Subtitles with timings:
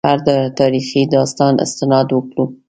[0.05, 0.19] په هر
[0.59, 2.45] تاریخي داستان استناد وکړو.